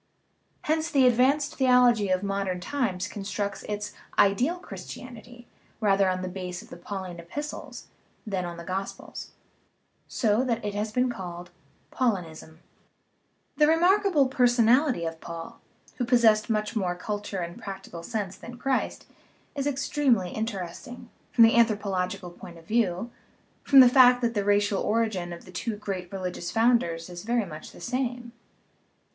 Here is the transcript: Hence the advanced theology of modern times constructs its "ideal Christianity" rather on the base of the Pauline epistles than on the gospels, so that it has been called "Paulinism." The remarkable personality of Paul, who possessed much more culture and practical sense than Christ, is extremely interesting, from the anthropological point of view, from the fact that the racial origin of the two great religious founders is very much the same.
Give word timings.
Hence 0.63 0.89
the 0.89 1.05
advanced 1.05 1.57
theology 1.57 2.09
of 2.09 2.23
modern 2.23 2.59
times 2.59 3.07
constructs 3.07 3.61
its 3.69 3.93
"ideal 4.17 4.57
Christianity" 4.57 5.47
rather 5.79 6.09
on 6.09 6.23
the 6.23 6.27
base 6.27 6.63
of 6.63 6.71
the 6.71 6.75
Pauline 6.77 7.19
epistles 7.19 7.85
than 8.25 8.43
on 8.43 8.57
the 8.57 8.63
gospels, 8.63 9.29
so 10.07 10.43
that 10.43 10.65
it 10.65 10.73
has 10.73 10.91
been 10.91 11.11
called 11.11 11.51
"Paulinism." 11.91 12.61
The 13.57 13.67
remarkable 13.67 14.27
personality 14.27 15.05
of 15.05 15.21
Paul, 15.21 15.61
who 15.97 16.03
possessed 16.05 16.49
much 16.49 16.75
more 16.75 16.95
culture 16.95 17.37
and 17.37 17.61
practical 17.61 18.01
sense 18.01 18.35
than 18.35 18.57
Christ, 18.57 19.05
is 19.53 19.67
extremely 19.67 20.31
interesting, 20.31 21.11
from 21.31 21.43
the 21.43 21.55
anthropological 21.55 22.31
point 22.31 22.57
of 22.57 22.65
view, 22.65 23.11
from 23.61 23.81
the 23.81 23.87
fact 23.87 24.21
that 24.21 24.33
the 24.33 24.43
racial 24.43 24.81
origin 24.81 25.31
of 25.31 25.45
the 25.45 25.51
two 25.51 25.75
great 25.77 26.11
religious 26.11 26.49
founders 26.49 27.07
is 27.07 27.21
very 27.21 27.45
much 27.45 27.71
the 27.71 27.79
same. 27.79 28.31